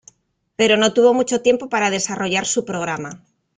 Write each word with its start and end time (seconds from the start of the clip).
Pero 0.55 0.77
no 0.77 0.95
tuvo 0.95 1.13
mucho 1.13 1.41
tiempo 1.43 1.69
para 1.69 1.91
desarrollar 1.91 2.47
su 2.47 2.65
programa. 2.65 3.23